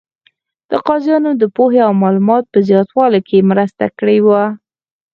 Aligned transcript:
د 0.71 0.73
قاضیانو 0.87 1.31
د 1.41 1.43
پوهې 1.55 1.79
او 1.87 1.93
معلوماتو 2.01 2.51
په 2.53 2.59
زیاتوالي 2.69 3.21
کې 3.27 3.47
مرسته 3.51 3.85
کړې 3.99 4.17
وه. 4.25 4.43